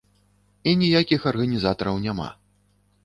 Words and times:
І 0.71 0.71
ніякіх 0.81 1.27
арганізатараў 1.33 2.01
няма. 2.07 2.29